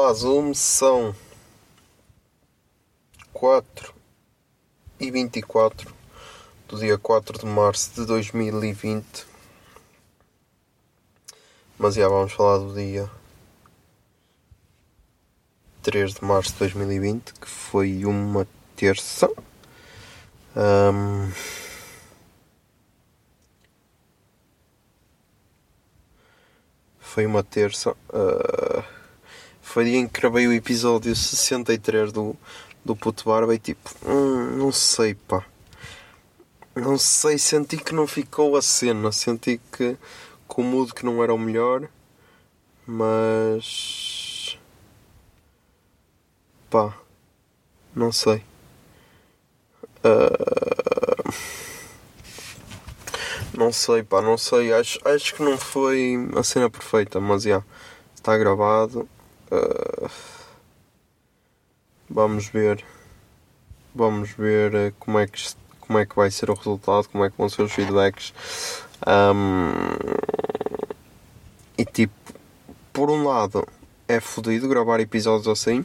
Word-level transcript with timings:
Olá, 0.00 0.14
Zoom, 0.14 0.54
são 0.54 1.12
4 3.32 3.92
e 5.00 5.10
24 5.10 5.92
do 6.68 6.78
dia 6.78 6.96
4 6.96 7.36
de 7.36 7.44
março 7.44 7.92
de 7.96 8.06
2020. 8.06 9.26
Mas 11.76 11.96
já 11.96 12.08
vamos 12.08 12.32
falar 12.32 12.58
do 12.58 12.72
dia 12.74 13.10
3 15.82 16.14
de 16.14 16.24
março 16.24 16.52
de 16.52 16.58
2020, 16.60 17.34
que 17.34 17.48
foi 17.48 18.04
uma 18.04 18.46
terça. 18.76 19.28
Ahm, 20.54 21.32
foi 27.00 27.26
uma 27.26 27.42
terça. 27.42 27.96
ah, 28.10 28.87
foi 29.68 29.84
dia 29.84 29.98
em 29.98 30.08
que 30.08 30.20
gravei 30.20 30.46
o 30.46 30.52
episódio 30.52 31.14
63 31.14 32.10
do, 32.10 32.34
do 32.84 32.96
Puto 32.96 33.24
Barba 33.26 33.54
e 33.54 33.58
tipo, 33.58 33.90
hum, 34.04 34.56
não 34.56 34.72
sei 34.72 35.14
pá. 35.14 35.44
Não 36.74 36.96
sei, 36.96 37.38
senti 37.38 37.76
que 37.76 37.94
não 37.94 38.06
ficou 38.06 38.56
a 38.56 38.62
cena, 38.62 39.12
senti 39.12 39.60
que, 39.70 39.96
que 40.48 40.60
o 40.60 40.62
mood 40.62 40.94
que 40.94 41.04
não 41.04 41.22
era 41.22 41.34
o 41.34 41.38
melhor, 41.38 41.88
mas 42.86 44.58
pá, 46.70 46.96
não 47.94 48.10
sei. 48.10 48.42
Ah, 50.02 51.32
não 53.52 53.72
sei 53.72 54.02
pá, 54.02 54.22
não 54.22 54.38
sei, 54.38 54.72
acho, 54.72 54.98
acho 55.06 55.34
que 55.34 55.42
não 55.42 55.58
foi 55.58 56.16
a 56.36 56.42
cena 56.42 56.70
perfeita, 56.70 57.20
mas 57.20 57.42
já, 57.42 57.62
está 58.14 58.38
gravado. 58.38 59.08
Uh, 59.50 60.10
vamos 62.08 62.48
ver. 62.48 62.84
Vamos 63.94 64.30
ver 64.30 64.74
uh, 64.74 64.94
como 64.98 65.18
é 65.18 65.26
que 65.26 65.54
como 65.80 65.98
é 65.98 66.04
que 66.04 66.14
vai 66.14 66.30
ser 66.30 66.50
o 66.50 66.54
resultado 66.54 67.08
como 67.08 67.24
é 67.24 67.30
que 67.30 67.38
vão 67.38 67.48
ser 67.48 67.62
os 67.62 67.72
feedbacks. 67.72 68.32
Um, 69.06 69.72
e 71.78 71.84
tipo 71.84 72.14
por 72.92 73.10
um 73.10 73.24
lado 73.24 73.66
é 74.06 74.20
fodido 74.20 74.68
gravar 74.68 75.00
episódios 75.00 75.46
assim 75.46 75.84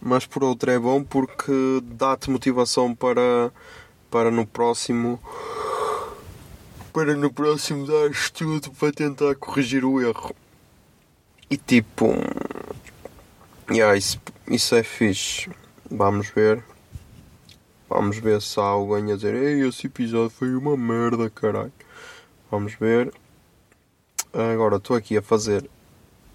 mas 0.00 0.24
por 0.24 0.44
outro 0.44 0.70
é 0.70 0.78
bom 0.78 1.02
porque 1.02 1.52
dá-te 1.82 2.30
motivação 2.30 2.94
para 2.94 3.52
para 4.10 4.30
no 4.30 4.46
próximo 4.46 5.20
para 6.92 7.14
no 7.14 7.30
próximo 7.30 7.86
dar 7.86 8.10
tudo 8.32 8.70
para 8.70 8.92
tentar 8.92 9.34
corrigir 9.34 9.84
o 9.84 10.00
erro. 10.00 10.34
E 11.50 11.56
tipo 11.56 12.14
Yeah, 13.68 13.96
isso, 13.96 14.20
isso 14.48 14.74
é 14.76 14.82
fixe. 14.82 15.50
Vamos 15.90 16.28
ver. 16.30 16.62
Vamos 17.88 18.18
ver 18.18 18.40
se 18.40 18.60
há 18.60 18.64
alguém 18.64 19.12
a 19.12 19.16
dizer 19.16 19.34
Ei, 19.34 19.66
esse 19.66 19.86
episódio 19.88 20.30
foi 20.30 20.54
uma 20.54 20.76
merda, 20.76 21.28
caralho. 21.28 21.72
Vamos 22.50 22.74
ver. 22.74 23.12
Agora 24.32 24.76
estou 24.76 24.96
aqui 24.96 25.16
a 25.16 25.22
fazer 25.22 25.68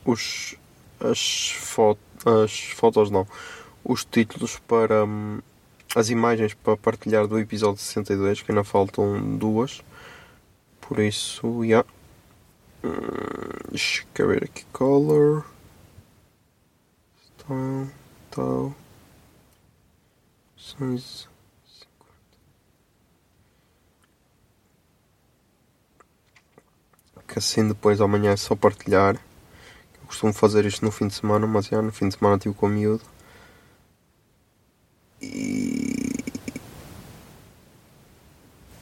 os 0.06 0.56
as, 1.00 1.52
fo 1.52 1.97
as 2.25 2.59
fotos 2.72 3.09
não. 3.09 3.25
Os 3.84 4.03
títulos 4.03 4.59
para 4.68 5.06
hum, 5.06 5.40
as 5.96 6.09
imagens 6.09 6.53
para 6.53 6.78
partilhar 6.78 7.28
do 7.28 7.40
episódio 7.40 7.80
62, 7.81 8.42
que 8.42 8.52
ainda 8.52 8.63
faltam 8.63 9.38
duas. 9.38 9.81
Por 10.81 11.00
isso, 11.00 11.63
yeah. 11.63 11.88
Hum, 12.84 12.92
deixa 13.69 14.03
eu 14.18 14.28
ver 14.28 14.44
aqui 14.44 14.66
color. 14.74 15.46
Tal, 17.47 17.88
tal. 18.29 18.75
São 20.57 20.94
isso. 20.94 21.29
Que 27.28 27.40
assim 27.40 27.68
depois 27.68 28.01
amanhã 28.01 28.31
é 28.31 28.38
só 28.38 28.56
partilhar. 28.56 29.16
Eu 30.01 30.07
costumo 30.07 30.34
fazer 30.34 30.66
isto 30.66 30.84
no 30.84 30.91
fim 30.91 31.07
de 31.07 31.13
semana, 31.16 31.47
mas 31.47 31.66
já 31.68 31.81
no 31.81 31.91
fim 31.91 32.09
de 32.09 32.16
semana 32.18 32.35
estive 32.35 32.53
com 32.56 32.66
o 32.68 32.69
miúdo. 32.69 33.03
E. 35.22 36.12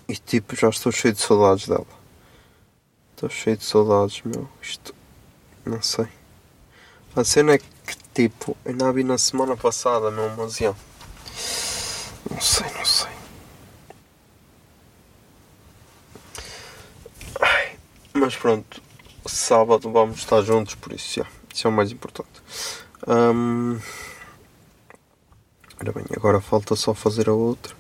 E 0.08 0.16
tipo, 0.18 0.56
já 0.56 0.70
estou 0.70 0.92
cheio 0.92 1.14
de 1.14 1.22
saudades 1.22 1.68
dela. 1.68 1.86
Estou 3.12 3.30
cheio 3.30 3.58
de 3.58 3.64
saudades, 3.64 4.22
meu. 4.24 4.50
Isto. 4.62 4.96
Não 5.66 5.82
sei. 5.82 6.08
A 7.16 7.24
cena 7.24 7.54
é 7.54 7.58
que, 7.58 7.66
tipo, 8.14 8.56
ainda 8.66 8.92
vi 8.92 9.04
na 9.04 9.18
semana 9.18 9.56
passada, 9.56 10.12
meu, 10.12 10.30
mas. 10.38 10.60
Não 10.60 12.42
sei, 12.42 12.68
não 12.78 12.86
sei. 12.86 13.10
Ai, 17.42 17.78
mas 18.14 18.36
pronto, 18.36 18.82
sábado 19.26 19.92
vamos 19.92 20.20
estar 20.20 20.42
juntos, 20.42 20.76
por 20.76 20.92
isso. 20.94 21.26
Isso 21.54 21.68
é 21.68 21.70
o 21.70 21.74
mais 21.74 21.92
importante. 21.92 22.30
Hum, 23.08 23.80
Ora 25.82 25.94
bem, 25.94 26.06
agora 26.16 26.42
falta 26.42 26.76
só 26.76 26.94
fazer 26.94 27.30
a 27.30 27.34
outra. 27.34 27.74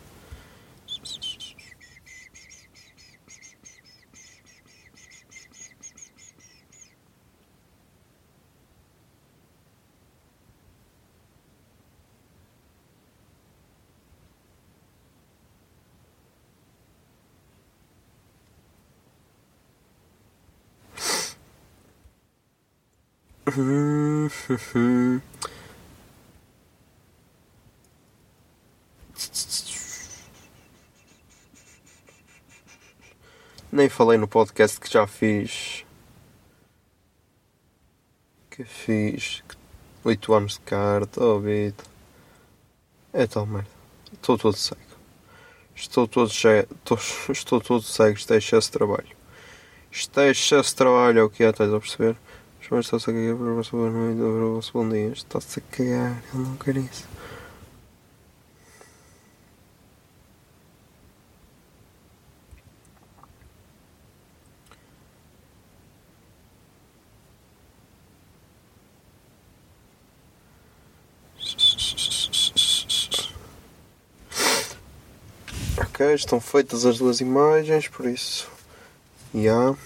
Nem 33.71 33.89
falei 33.89 34.17
no 34.17 34.27
podcast 34.27 34.79
que 34.79 34.91
já 34.91 35.07
fiz. 35.07 35.85
Que 38.51 38.63
fiz 38.63 39.43
8 40.03 40.33
anos 40.33 40.53
de 40.53 40.59
carta, 40.59 41.23
oh 41.23 41.39
vida. 41.39 41.83
É 43.13 43.25
tal 43.25 43.45
merda. 43.47 43.69
Estou 44.13 44.37
todo 44.37 44.55
cego. 44.55 44.81
Estou 45.75 46.07
todo 46.07 46.29
cheio. 46.29 46.67
Estou, 46.71 46.99
estou 47.31 47.61
todo 47.61 47.81
cego. 47.81 48.17
Isto 48.17 48.33
é 48.33 48.37
excesso 48.37 48.67
de 48.67 48.73
trabalho. 48.73 49.17
Isto 49.91 50.19
é 50.19 50.29
excesso 50.29 50.69
de 50.69 50.75
trabalho, 50.75 51.19
é 51.19 51.23
o 51.23 51.29
que 51.29 51.43
é, 51.43 51.49
estás 51.49 51.73
a 51.73 51.79
perceber? 51.79 52.15
Jorge 52.61 52.85
está-se 52.87 53.09
a 53.09 53.13
cagar 53.13 53.35
para 53.35 53.45
o 53.45 53.55
vosso 53.55 53.71
boa 53.71 53.89
noite 53.89 54.21
ou 54.21 54.35
para 54.35 54.45
o 54.45 54.55
vosso 54.55 54.73
bom 54.73 54.89
dia. 54.89 55.09
Está-se 55.09 55.59
a 55.59 55.61
cagar, 55.71 56.23
ele 56.33 56.43
não 56.43 56.55
quer 56.57 56.77
isso. 56.77 57.07
Ok, 75.77 76.13
estão 76.13 76.39
feitas 76.39 76.85
as 76.85 76.97
duas 76.97 77.19
imagens, 77.19 77.87
por 77.87 78.05
isso. 78.05 78.49
Yeah. 79.33 79.77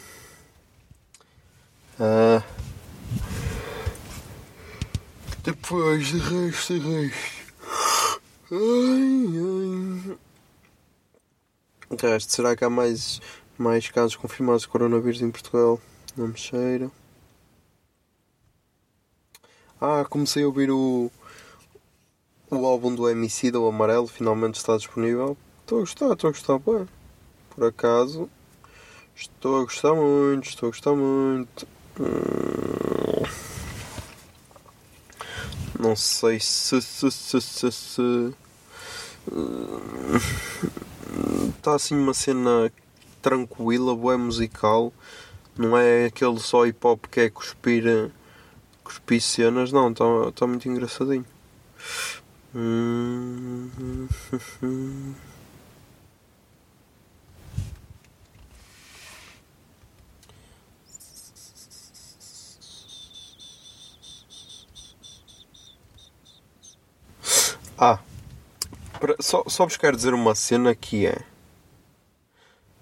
Depois 5.74 6.06
de 6.06 6.20
resto, 6.20 6.80
de 6.80 6.88
resto. 6.88 7.52
Ai, 8.52 9.26
ai. 10.12 10.18
De 11.98 12.08
resto, 12.08 12.32
será 12.32 12.56
que 12.56 12.64
há 12.64 12.70
mais, 12.70 13.20
mais 13.58 13.90
casos 13.90 14.16
confirmados 14.16 14.62
de 14.62 14.68
coronavírus 14.68 15.20
em 15.24 15.32
Portugal? 15.32 15.82
Não 16.16 16.28
me 16.28 16.38
cheira. 16.38 16.92
Ah, 19.82 20.06
comecei 20.08 20.44
a 20.44 20.46
ouvir 20.46 20.70
o, 20.70 21.10
o 22.52 22.66
álbum 22.68 22.94
do 22.94 23.10
MC 23.10 23.50
do 23.50 23.68
Amarelo, 23.68 24.06
finalmente 24.06 24.60
está 24.60 24.78
disponível. 24.78 25.36
Estou 25.62 25.80
a 25.80 25.82
gostar, 25.82 26.14
estou 26.14 26.28
a 26.28 26.34
gostar 26.34 26.60
bem. 26.60 26.88
Por 27.50 27.66
acaso, 27.66 28.30
estou 29.16 29.62
a 29.62 29.64
gostar 29.64 29.96
muito, 29.96 30.48
estou 30.48 30.68
a 30.68 30.70
gostar 30.70 30.94
muito. 30.94 31.68
Hum, 32.00 32.83
Não 35.84 35.98
sei 35.98 36.40
se. 36.40 36.82
se, 36.82 37.12
se, 37.12 37.42
se, 37.42 37.72
se 37.74 38.02
hum, 39.30 40.18
Está 41.58 41.76
assim 41.76 41.94
uma 41.94 42.14
cena 42.14 42.72
tranquila, 43.22 43.94
boa 43.94 44.18
musical. 44.18 44.94
Não 45.58 45.78
é 45.78 46.06
aquele 46.06 46.40
só 46.40 46.66
hip 46.66 46.80
hop 46.88 47.06
que 47.12 47.20
é 47.20 47.30
cuspir, 47.30 47.84
cuspir 48.82 49.22
cenas, 49.22 49.74
não, 49.74 49.92
está 49.92 50.06
tá 50.34 50.48
muito 50.48 50.70
engraçadinho. 50.70 51.26
Hum, 52.56 53.70
Ah, 67.86 68.00
para- 68.98 69.18
só, 69.20 69.44
só 69.48 69.66
vos 69.66 69.76
quero 69.76 69.98
dizer 69.98 70.14
uma 70.14 70.34
cena 70.36 70.74
que 70.74 71.06
é. 71.06 71.18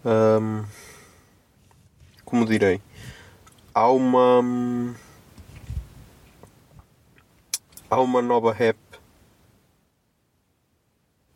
Ahm, 0.05 0.63
como 2.23 2.45
direi? 2.45 2.79
Há 3.73 3.89
uma. 3.89 4.41
hum, 4.41 4.93
Há 7.89 7.99
uma 7.99 8.21
nova 8.21 8.53
rap 8.53 8.77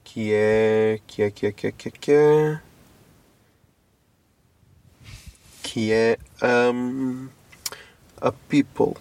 que 0.04 0.32
é. 0.32 1.00
que 1.08 1.24
é. 1.24 1.32
que 1.32 1.48
é. 1.48 1.52
que 1.52 1.68
é. 1.68 1.72
que 1.72 1.88
é. 1.88 1.92
que 1.92 2.12
é, 2.12 2.62
que 5.64 5.92
é 5.92 6.18
ahm, 6.40 7.30
a 8.22 8.32
People 8.32 8.94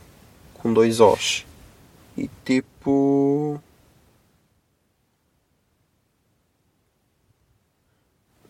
com 0.54 0.72
dois 0.72 1.00
Os 1.00 1.44
e 2.16 2.30
tipo. 2.46 3.60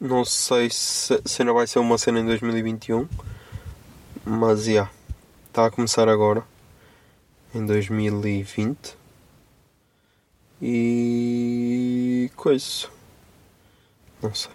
Não 0.04 0.22
sei 0.22 0.68
se, 0.68 1.18
se 1.24 1.40
ainda 1.40 1.54
vai 1.54 1.66
ser 1.66 1.78
uma 1.78 1.96
cena 1.96 2.20
em 2.20 2.26
2021, 2.26 3.08
mas 4.22 4.64
já, 4.66 4.90
está 5.46 5.64
a 5.64 5.70
começar 5.70 6.10
agora, 6.10 6.44
em 7.54 7.64
2020. 7.64 8.98
E. 10.60 12.30
coisa. 12.36 12.90
Não 14.22 14.34
sei. 14.34 14.52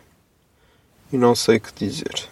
E. 1.11 1.17
Não 1.17 1.33
sei 1.33 1.57
o 1.57 1.61
que 1.61 1.73
dizer. 1.73 2.29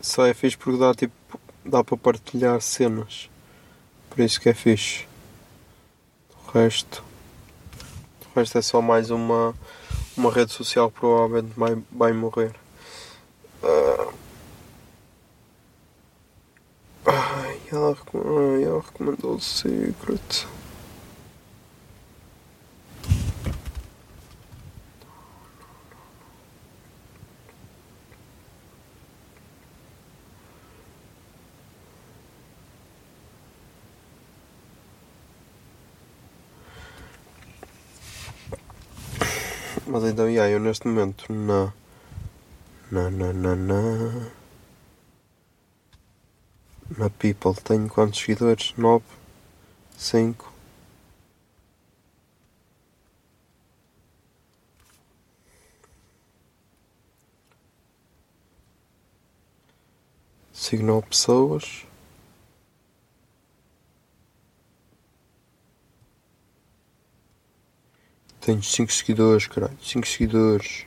Só 0.00 0.24
é 0.24 0.32
fixe 0.32 0.56
porque 0.56 0.78
dá 0.78 0.94
tipo. 0.94 1.25
Dá 1.68 1.84
para 1.84 1.96
partilhar 1.96 2.60
cenas. 2.60 3.28
Por 4.10 4.20
isso 4.20 4.40
que 4.40 4.48
é 4.48 4.54
fixe. 4.54 5.06
O 6.46 6.50
resto. 6.52 7.04
O 8.34 8.38
resto 8.38 8.58
é 8.58 8.62
só 8.62 8.80
mais 8.80 9.10
uma. 9.10 9.54
uma 10.16 10.32
rede 10.32 10.52
social 10.52 10.90
que 10.90 11.00
provavelmente 11.00 11.52
vai, 11.56 11.76
vai 11.90 12.12
morrer. 12.12 12.54
Ai, 17.04 17.60
ela, 17.70 17.96
ela 18.62 18.80
recomendou 18.80 19.34
o 19.34 19.40
Secret. 19.40 20.46
Mas 39.86 40.02
então, 40.04 40.28
yeah, 40.28 40.50
eu 40.52 40.58
neste 40.58 40.86
momento 40.88 41.32
na. 41.32 41.72
Na, 42.90 43.10
na, 43.10 43.32
na, 43.32 43.56
na. 43.56 44.30
Na 46.98 47.10
People 47.10 47.54
tenho 47.62 47.88
quantos 47.88 48.20
seguidores? 48.20 48.74
9? 48.76 49.04
5? 49.96 50.52
Sigo 60.52 60.82
9 60.82 61.06
pessoas. 61.08 61.86
Tenho 68.46 68.62
5 68.62 68.92
seguidores, 68.92 69.48
caralho. 69.48 69.76
5 69.82 70.06
seguidores. 70.06 70.86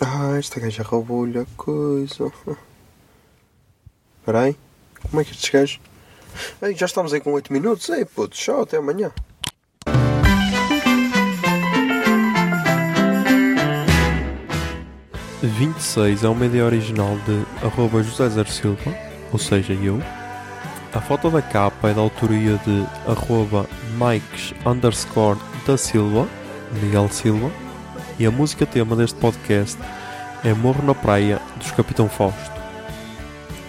Ah, 0.00 0.36
esta 0.38 0.58
gaja 0.58 0.82
roubou-lhe 0.82 1.38
a 1.38 1.46
coisa. 1.56 2.32
Espera 4.24 4.40
aí. 4.40 4.56
Como 5.10 5.20
é 5.20 5.24
que 5.24 5.32
estes 5.32 5.50
gajos... 5.50 5.78
Ei, 6.62 6.74
já 6.74 6.86
estamos 6.86 7.12
aí 7.12 7.20
com 7.20 7.34
8 7.34 7.52
minutos. 7.52 7.90
Ei, 7.90 8.06
puto, 8.06 8.34
tchau, 8.34 8.62
até 8.62 8.78
amanhã. 8.78 9.12
A 15.42 15.46
26 15.46 16.24
é 16.24 16.28
uma 16.30 16.46
ideia 16.46 16.64
original 16.64 17.18
de 17.26 17.66
arroba 17.66 18.02
José 18.02 18.30
Zer 18.30 18.48
Silva, 18.48 18.96
ou 19.30 19.38
seja, 19.38 19.74
eu. 19.74 20.00
A 20.94 21.02
foto 21.02 21.28
da 21.28 21.42
capa 21.42 21.90
é 21.90 21.92
da 21.92 22.00
autoria 22.00 22.58
de 22.64 22.86
arroba 23.06 23.68
Mikes 23.98 24.54
underscore 24.64 25.38
da 25.66 25.76
Silva, 25.76 26.26
Miguel 26.80 27.10
Silva. 27.10 27.50
E 28.18 28.24
a 28.24 28.30
música 28.30 28.64
tema 28.64 28.96
deste 28.96 29.18
podcast 29.20 29.78
é 30.42 30.54
Morro 30.54 30.82
na 30.82 30.94
Praia, 30.94 31.38
dos 31.58 31.72
Capitão 31.72 32.08
Fausto. 32.08 32.53